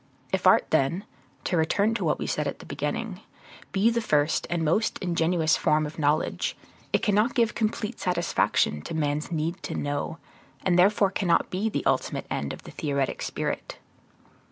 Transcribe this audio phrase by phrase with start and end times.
[0.33, 1.03] If art, then
[1.43, 3.21] (to return to what we said at the beginning),
[3.71, 6.57] be the first and most ingenuous form of knowledge,
[6.91, 10.17] it cannot give complete satisfaction to man's need to know,
[10.63, 13.77] and therefore cannot be the ultimate end of the theoretic spirit.